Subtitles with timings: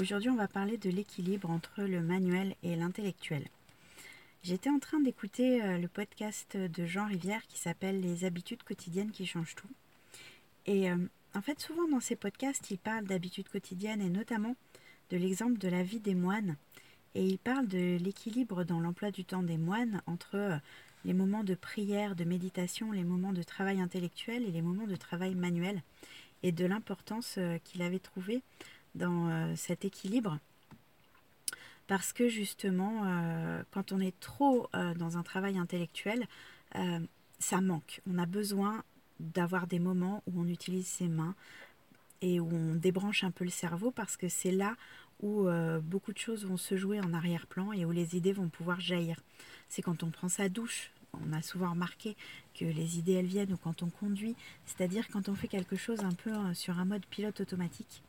[0.00, 3.46] Aujourd'hui, on va parler de l'équilibre entre le manuel et l'intellectuel.
[4.42, 9.10] J'étais en train d'écouter euh, le podcast de Jean Rivière qui s'appelle Les habitudes quotidiennes
[9.10, 9.68] qui changent tout.
[10.64, 10.96] Et euh,
[11.34, 14.56] en fait, souvent dans ces podcasts, il parle d'habitudes quotidiennes et notamment
[15.10, 16.56] de l'exemple de la vie des moines.
[17.14, 20.56] Et il parle de l'équilibre dans l'emploi du temps des moines entre euh,
[21.04, 24.96] les moments de prière, de méditation, les moments de travail intellectuel et les moments de
[24.96, 25.82] travail manuel,
[26.42, 28.40] et de l'importance qu'il avait trouvé
[28.94, 30.38] dans euh, cet équilibre.
[31.86, 36.26] Parce que justement, euh, quand on est trop euh, dans un travail intellectuel,
[37.40, 38.00] ça manque.
[38.08, 38.84] On a besoin
[39.18, 41.34] d'avoir des moments où on utilise ses mains
[42.20, 44.76] et où on débranche un peu le cerveau parce que c'est là
[45.20, 45.48] où
[45.82, 49.18] beaucoup de choses vont se jouer en arrière-plan et où les idées vont pouvoir jaillir.
[49.68, 50.92] C'est quand on prend sa douche.
[51.12, 52.16] On a souvent remarqué
[52.54, 56.04] que les idées elles viennent ou quand on conduit, c'est-à-dire quand on fait quelque chose
[56.04, 58.04] un peu sur un mode pilote automatique.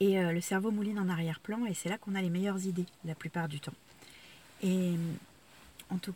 [0.00, 2.86] Et euh, le cerveau mouline en arrière-plan et c'est là qu'on a les meilleures idées
[3.04, 3.74] la plupart du temps.
[4.62, 4.94] Et
[5.90, 6.14] en, tout,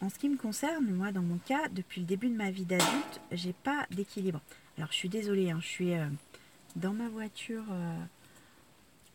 [0.00, 2.64] en ce qui me concerne, moi dans mon cas, depuis le début de ma vie
[2.64, 4.40] d'adulte, j'ai pas d'équilibre.
[4.78, 6.06] Alors je suis désolée, hein, je suis euh,
[6.76, 7.64] dans ma voiture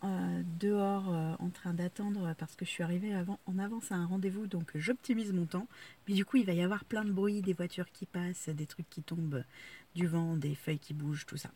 [0.03, 3.13] euh, dehors en train d'attendre parce que je suis arrivée
[3.45, 5.67] en avance à un rendez-vous, donc j'optimise mon temps.
[6.07, 8.65] Mais du coup, il va y avoir plein de bruit, des voitures qui passent, des
[8.65, 9.43] trucs qui tombent,
[9.93, 11.51] du vent, des feuilles qui bougent, tout ça.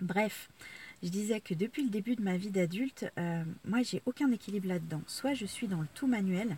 [0.00, 0.48] Bref,
[1.02, 4.68] je disais que depuis le début de ma vie d'adulte, euh, moi j'ai aucun équilibre
[4.68, 5.02] là-dedans.
[5.06, 6.56] Soit je suis dans le tout manuel,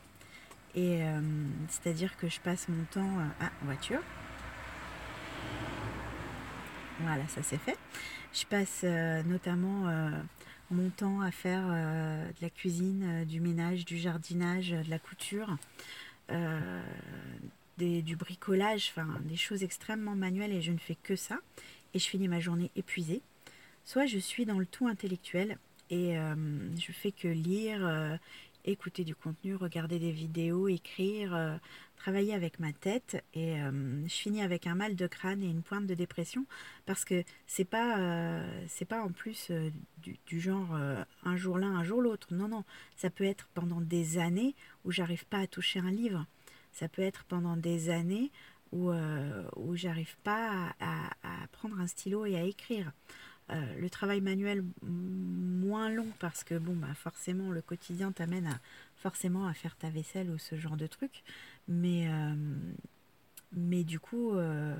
[0.75, 1.21] et euh,
[1.69, 4.01] c'est-à-dire que je passe mon temps euh, à voiture.
[7.01, 7.77] Voilà, ça c'est fait.
[8.33, 8.85] Je passe
[9.27, 9.85] notamment
[10.71, 15.59] mon temps à faire de la cuisine, du ménage, du jardinage, de la couture,
[17.79, 21.39] du bricolage, enfin des choses extrêmement manuelles et je ne fais que ça.
[21.97, 23.23] Et je finis ma journée épuisée.
[23.87, 25.57] Soit je suis dans le tout intellectuel
[25.89, 26.35] et euh,
[26.79, 28.19] je fais que lire, euh,
[28.67, 31.57] écouter du contenu, regarder des vidéos, écrire, euh,
[31.97, 35.87] travailler avec ma tête et je finis avec un mal de crâne et une pointe
[35.87, 36.45] de dépression
[36.85, 39.51] parce que c'est pas c'est pas en plus
[40.03, 40.79] du, du, genre
[41.25, 42.35] un jour l'un un jour l'autre.
[42.35, 42.65] Non non.
[42.97, 44.55] Ça peut être pendant des années
[44.85, 46.27] où j'arrive pas à toucher un livre.
[46.73, 48.31] Ça peut être pendant des années
[48.73, 48.91] où,
[49.57, 52.93] où j'arrive pas à, à, prendre un stylo et à écrire.
[53.53, 58.61] Euh, le travail manuel moins long parce que bon bah forcément le quotidien t'amène à
[58.97, 61.23] forcément à faire ta vaisselle ou ce genre de truc.
[61.69, 62.35] Mais euh,
[63.53, 64.75] mais du coup euh,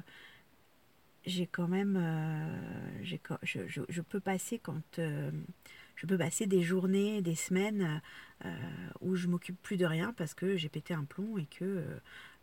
[1.27, 1.97] j'ai quand même
[3.03, 8.03] j'ai je, je, peux passer quand je peux passer des journées des semaines
[9.01, 11.85] où je m'occupe plus de rien parce que j'ai pété un plomb et que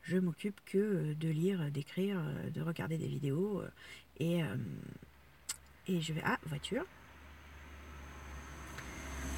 [0.03, 2.19] je m'occupe que de lire d'écrire
[2.53, 3.63] de regarder des vidéos
[4.19, 4.41] et
[5.87, 6.85] et je vais à voiture.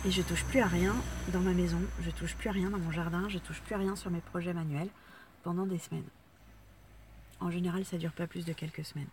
[0.06, 0.96] Et je touche plus à rien
[1.34, 3.80] dans ma maison, je touche plus à rien dans mon jardin, je touche plus à
[3.80, 4.90] rien sur mes projets manuels
[5.44, 6.06] pendant des semaines.
[7.40, 9.08] En général, ça dure pas plus de quelques semaines.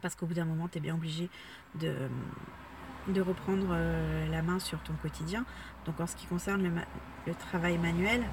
[0.00, 1.28] Parce qu'au bout d'un moment, tu es bien obligé
[1.74, 1.94] de,
[3.08, 5.44] de reprendre euh, la main sur ton quotidien.
[5.84, 6.70] Donc en ce qui concerne le,
[7.26, 8.24] le travail manuel,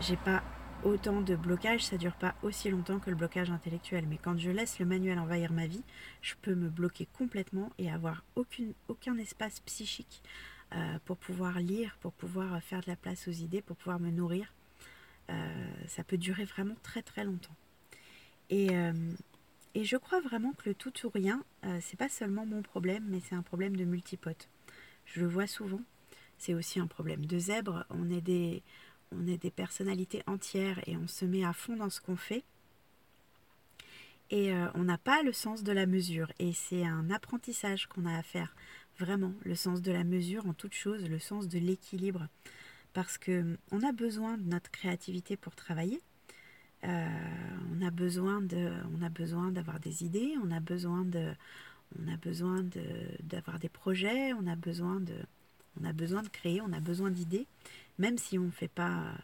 [0.00, 0.42] j'ai pas
[0.84, 4.04] autant de blocage, ça dure pas aussi longtemps que le blocage intellectuel.
[4.08, 5.82] Mais quand je laisse le manuel envahir ma vie,
[6.20, 10.22] je peux me bloquer complètement et avoir aucun espace psychique
[10.74, 14.10] euh, pour pouvoir lire, pour pouvoir faire de la place aux idées, pour pouvoir me
[14.10, 14.52] nourrir.
[15.30, 17.54] Euh, ça peut durer vraiment très très longtemps.
[18.50, 18.92] Et, euh,
[19.74, 21.44] et je crois vraiment que le tout ou rien,
[21.80, 24.48] c'est pas seulement mon problème, mais c'est un problème de multipote.
[25.06, 25.80] Je le vois souvent.
[26.38, 27.86] C'est aussi un problème de zèbre.
[27.90, 28.62] On est des
[29.16, 32.44] on est des personnalités entières et on se met à fond dans ce qu'on fait.
[34.30, 36.32] Et euh, on n'a pas le sens de la mesure.
[36.38, 38.54] Et c'est un apprentissage qu'on a à faire,
[38.98, 42.28] vraiment, le sens de la mesure en toute chose, le sens de l'équilibre.
[42.94, 46.00] Parce que on a besoin de notre créativité pour travailler.
[46.84, 47.08] Euh,
[47.76, 51.32] on a besoin de, on a besoin d'avoir des idées, on a besoin de,
[52.00, 52.64] on a besoin
[53.22, 55.14] d'avoir des projets, on a besoin de,
[55.80, 57.46] on a besoin de créer, on a besoin d'idées
[57.98, 59.14] même si on fait pas,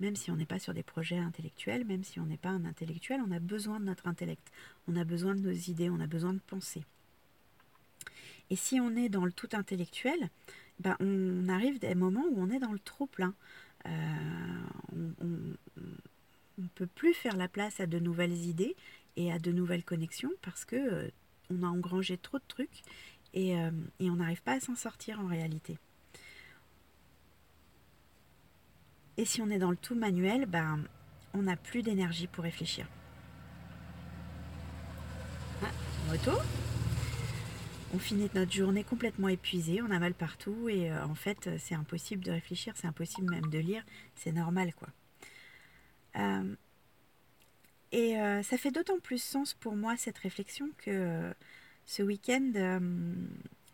[0.00, 2.64] même si on n'est pas sur des projets intellectuels, même si on n'est pas un
[2.64, 4.50] intellectuel, on a besoin de notre intellect,
[4.88, 6.84] on a besoin de nos idées, on a besoin de penser.
[8.50, 10.30] Et si on est dans le tout intellectuel,
[10.80, 13.34] ben on arrive des moments où on est dans le trop plein.
[13.86, 13.90] Euh,
[14.92, 18.76] on ne peut plus faire la place à de nouvelles idées
[19.16, 21.08] et à de nouvelles connexions parce que euh,
[21.50, 22.82] on a engrangé trop de trucs
[23.36, 23.70] euh,
[24.00, 25.78] et on n'arrive pas à s'en sortir en réalité.
[29.18, 30.80] Et si on est dans le tout manuel, ben,
[31.32, 32.86] on n'a plus d'énergie pour réfléchir.
[35.62, 35.70] Ah,
[36.10, 36.32] moto.
[37.94, 42.22] on finit notre journée complètement épuisé, on a mal partout et en fait c'est impossible
[42.24, 43.82] de réfléchir, c'est impossible même de lire,
[44.16, 44.88] c'est normal quoi.
[47.92, 51.32] et ça fait d'autant plus sens pour moi cette réflexion que
[51.86, 52.80] ce week-end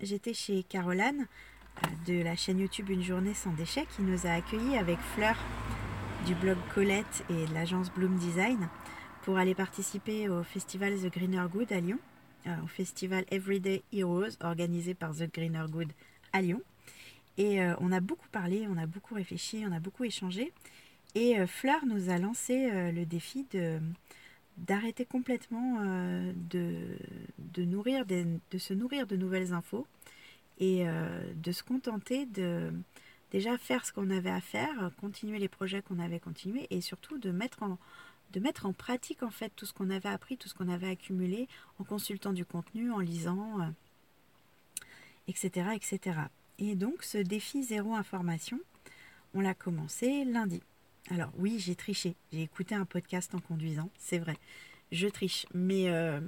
[0.00, 1.26] j'étais chez Caroline
[2.06, 5.36] de la chaîne YouTube Une journée sans déchets qui nous a accueillis avec Fleur
[6.26, 8.68] du blog Colette et de l'agence Bloom Design
[9.22, 11.98] pour aller participer au festival The Greener Good à Lyon,
[12.46, 15.92] euh, au festival Everyday Heroes organisé par The Greener Good
[16.32, 16.60] à Lyon.
[17.38, 20.52] Et euh, on a beaucoup parlé, on a beaucoup réfléchi, on a beaucoup échangé.
[21.14, 23.78] Et euh, Fleur nous a lancé le défi de
[24.58, 26.74] d'arrêter complètement de,
[27.38, 29.86] de, se nourrir de nouvelles infos
[30.62, 30.86] et
[31.34, 32.72] de se contenter de
[33.32, 37.18] déjà faire ce qu'on avait à faire, continuer les projets qu'on avait continués et surtout
[37.18, 37.78] de mettre en,
[38.32, 40.88] de mettre en pratique en fait tout ce qu'on avait appris, tout ce qu'on avait
[40.88, 41.48] accumulé
[41.78, 43.58] en consultant du contenu, en lisant,
[45.28, 46.18] etc., euh, etc.
[46.58, 48.58] Et donc ce défi zéro information,
[49.34, 50.62] on l'a commencé lundi.
[51.10, 54.36] Alors oui, j'ai triché, j'ai écouté un podcast en conduisant, c'est vrai,
[54.92, 56.20] je triche, mais, euh,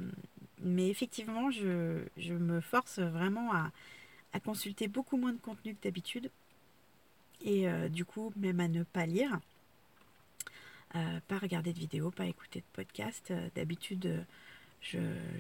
[0.63, 3.71] mais effectivement, je, me force vraiment à,
[4.41, 6.31] consulter beaucoup moins de contenu que d'habitude
[7.43, 9.41] et euh, du coup même à ne pas lire.
[10.97, 13.33] Euh, pas regarder de vidéos, pas écouter de podcast.
[13.33, 14.23] Euh, d'habitude, euh,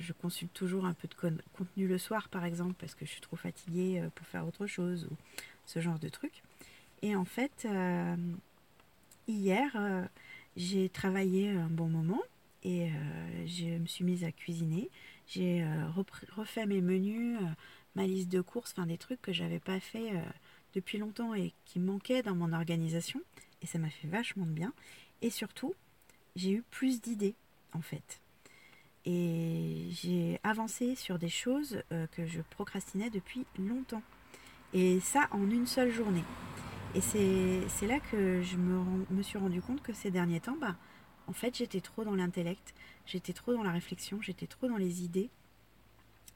[0.00, 1.14] je, consulte toujours un peu de
[1.52, 5.06] contenu le soir, par exemple, parce que je suis trop fatiguée pour faire autre chose
[5.10, 5.16] ou
[5.64, 6.42] ce genre de trucs.
[7.02, 7.68] Et en fait,
[9.28, 10.08] hier,
[10.56, 12.22] j'ai travaillé un bon moment
[12.62, 12.90] et
[13.46, 14.88] je me suis mise à cuisiner.
[15.28, 15.62] J'ai
[16.34, 17.38] refait mes menus,
[17.94, 20.12] ma liste de courses, des trucs que j'avais pas fait
[20.74, 23.20] depuis longtemps et qui manquaient dans mon organisation.
[23.62, 24.72] Et ça m'a fait vachement de bien.
[25.22, 25.74] Et surtout,
[26.36, 27.34] j'ai eu plus d'idées,
[27.72, 28.20] en fait.
[29.06, 34.02] Et j'ai avancé sur des choses euh, que je procrastinais depuis longtemps.
[34.72, 36.24] Et ça en une seule journée.
[36.94, 40.76] Et c'est là que je me, me, suis rendu compte que ces derniers temps, bah,
[41.26, 42.72] en fait, j'étais trop dans l'intellect,
[43.04, 45.28] j'étais trop dans la réflexion, j'étais trop dans les idées,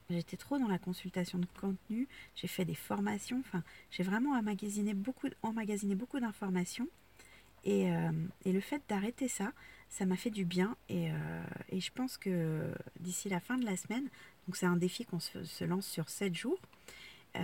[0.09, 3.43] j'étais trop dans la consultation de contenu, j'ai fait des formations,
[3.91, 5.29] j'ai vraiment emmagasiné beaucoup,
[6.19, 6.87] d'informations
[7.67, 8.11] euh,
[8.45, 9.51] et, le fait d'arrêter ça,
[9.89, 10.75] ça m'a fait du bien.
[10.87, 14.07] Et, euh, je pense que d'ici la fin de la semaine,
[14.47, 16.59] donc c'est un défi qu'on se, lance sur 7 jours,
[17.35, 17.41] euh,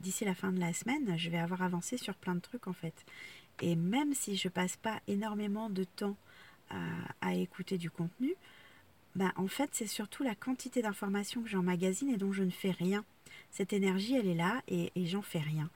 [0.00, 2.72] d'ici la fin de la semaine, je vais avoir avancé sur plein de trucs en
[2.72, 3.04] fait.
[3.60, 6.16] Et même si je passe pas énormément de temps
[7.20, 8.34] à, écouter du contenu,
[9.18, 12.70] ben, en fait c'est surtout la quantité d'informations que j'emmagasine et dont je ne fais
[12.70, 13.04] rien.
[13.50, 15.70] Cette énergie, elle est là et, et j'en fais rien.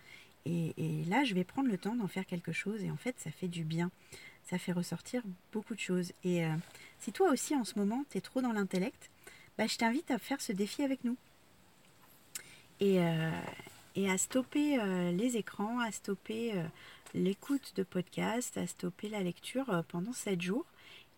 [0.45, 3.31] Et, là, je vais prendre le temps d'en faire quelque chose et en fait, ça
[3.31, 3.91] fait du bien.
[4.45, 5.23] Ça fait ressortir
[5.53, 6.13] beaucoup de choses.
[6.25, 6.55] Et euh,
[6.99, 9.11] si toi aussi, en ce moment, tu es trop dans l'intellect,
[9.57, 11.17] bah, je t'invite à faire ce défi avec nous.
[12.81, 13.31] Et, euh,
[13.95, 16.55] et à stopper euh, les écrans, à stopper
[17.15, 20.67] l'écoute de podcasts, à stopper la lecture pendant 7 jours.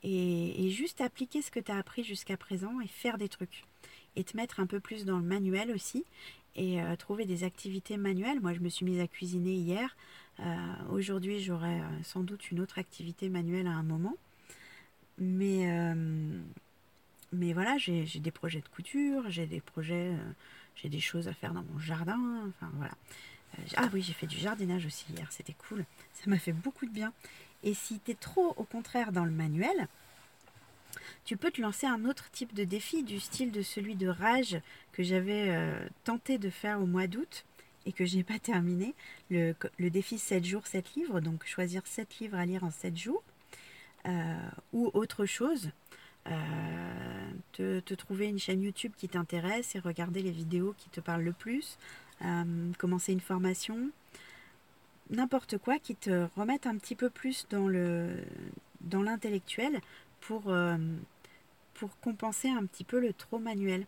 [0.05, 3.65] Et, juste appliquer ce que tu as appris jusqu'à présent et faire des trucs.
[4.17, 6.05] Et te mettre un peu plus dans le manuel aussi
[6.57, 8.41] et euh, trouver des activités manuelles.
[8.41, 9.97] Moi, je me suis mise à cuisiner hier.
[10.41, 10.57] Euh,
[10.91, 14.17] aujourd'hui, j'aurai euh, sans doute une autre activité manuelle à un moment.
[15.19, 15.95] Mais,
[17.33, 20.11] mais voilà, j'ai des projets de couture, j'ai des projets,
[20.75, 22.19] j'ai des choses à faire dans mon jardin.
[22.49, 22.95] Enfin, voilà.
[23.77, 25.85] ah oui, j'ai fait du jardinage aussi hier, c'était cool.
[26.15, 27.13] Ça m'a fait beaucoup de bien.
[27.65, 29.89] Et si tu es trop, au contraire, dans le manuel,
[31.25, 34.61] tu peux te lancer un autre type de défi du style de celui de rage
[34.93, 37.47] que j'avais euh, tenté de faire au mois d'août
[37.87, 38.95] et que je n'ai pas terminé.
[39.31, 43.23] Le, défi 7 jours, 7 livres, donc choisir 7 livres à lire en 7 jours.
[44.07, 44.37] Euh,
[44.75, 45.71] ou autre chose,
[46.29, 51.25] euh, te, trouver une chaîne YouTube qui t'intéresse et regarder les vidéos qui te parlent
[51.25, 51.79] le plus,
[52.79, 53.91] commencer une formation,
[55.11, 58.25] n'importe quoi qui te remette un petit peu plus dans le
[58.81, 59.81] dans l'intellectuel
[60.21, 60.55] pour,
[61.75, 63.87] pour compenser un petit peu le trop manuel.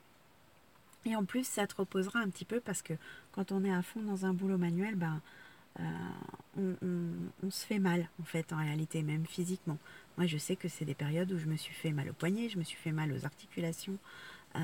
[1.06, 2.94] Et en plus, ça te reposera un petit peu parce que
[3.32, 5.20] quand on est à fond dans un boulot manuel, ben,
[5.78, 6.75] euh,
[7.42, 9.78] on, se fait mal en fait en réalité, même physiquement.
[10.16, 12.49] Moi, je sais que c'est des périodes où je me suis fait mal au poignet,
[12.49, 13.99] je me suis fait mal aux articulations.
[14.56, 14.61] Euh,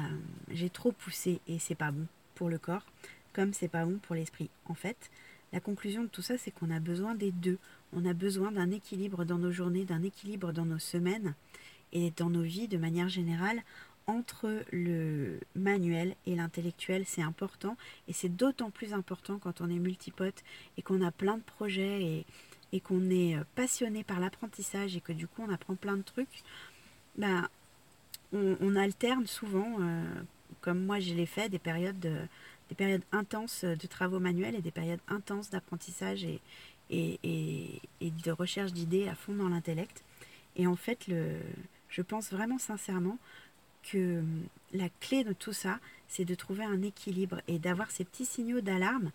[0.51, 2.87] j'ai trop poussé et c'est pas bon pour le corps,
[3.33, 4.51] comme c'est pas bon pour l'esprit.
[4.67, 5.11] En fait,
[5.53, 7.59] la conclusion de tout ça, c'est qu'on a besoin des deux.
[7.93, 11.35] On a besoin d'un équilibre dans nos journées, d'un équilibre dans nos semaines
[11.93, 13.63] et dans nos vies de manière générale
[14.07, 17.77] entre le manuel et l'intellectuel, c'est important
[18.09, 20.43] et c'est d'autant plus important quand on est multipote
[20.77, 22.25] et qu'on a plein de projets
[22.73, 26.03] et, qu'on est euh, passionné par l'apprentissage et que du coup on apprend plein de
[26.03, 26.43] trucs.
[27.17, 27.49] Ben,
[28.33, 30.05] on, alterne souvent, euh,
[30.63, 32.17] comme moi je l'ai fait, des périodes de,
[32.73, 36.41] des périodes intenses de travaux manuels et des périodes intenses d'apprentissage et,
[36.91, 40.03] et, de recherche d'idées à fond dans l'intellect.
[40.57, 41.37] Et en fait, le,
[41.91, 43.19] je pense vraiment sincèrement
[43.83, 44.23] que
[44.73, 48.63] la clé de tout ça, c'est de trouver un équilibre et d'avoir ces petits signaux
[48.63, 49.11] d'alarme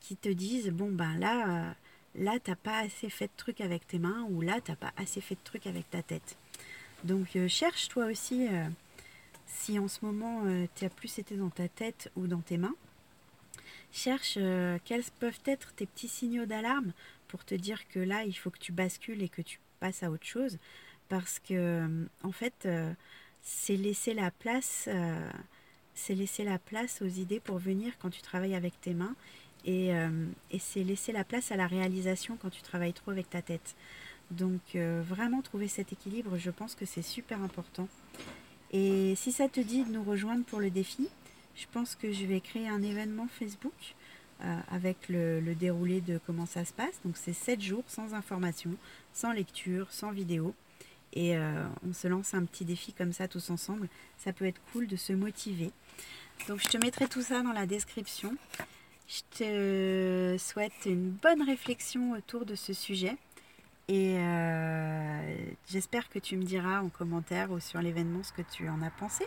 [0.00, 1.72] qui te disent bon ben là, euh,
[2.16, 5.22] là t'as pas assez fait de trucs avec tes mains ou là t'as pas assez
[5.22, 6.36] fait de trucs avec ta tête.
[7.04, 8.66] Donc euh, cherche toi aussi euh,
[9.46, 10.42] si en ce moment
[10.74, 12.74] tu as plus été dans ta tête ou dans tes mains.
[13.90, 14.38] Cherche
[14.84, 16.92] quels peuvent être tes petits signaux d'alarme
[17.26, 20.10] pour te dire que là il faut que tu bascules et que tu passes à
[20.10, 20.58] autre chose
[21.08, 22.68] parce que en fait
[23.42, 24.88] c'est laisser la place
[25.94, 29.16] c'est laisser la place aux idées pour venir quand tu travailles avec tes mains
[29.66, 33.42] euh, et, c'est laisser la place à la réalisation quand tu travailles trop avec ta
[33.42, 33.74] tête.
[34.30, 37.88] Donc euh, vraiment trouver cet équilibre, je pense que c'est super important.
[38.70, 41.08] Et si ça te dit de nous rejoindre pour le défi,
[41.58, 43.72] je pense que je vais créer un événement Facebook
[44.42, 47.00] euh, avec le, déroulé de comment ça se passe.
[47.04, 48.70] Donc c'est 7 jours sans information,
[49.12, 50.54] sans lecture, sans vidéo.
[51.14, 51.36] Et
[51.88, 53.88] on se lance un petit défi comme ça tous ensemble.
[54.18, 55.72] Ça peut être cool de se motiver.
[56.46, 58.36] Donc je te mettrai tout ça dans la description.
[59.08, 63.16] Je te souhaite une bonne réflexion autour de ce sujet
[63.88, 65.36] et euh,
[65.70, 68.90] j'espère que tu me diras en commentaire ou sur l'événement ce que tu en as
[68.90, 69.24] pensé.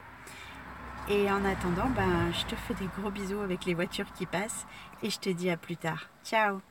[1.12, 4.65] Et en attendant, ben, je te fais des gros bisous avec les voitures qui passent
[5.03, 6.08] et je te dis à plus tard.
[6.24, 6.62] Ciao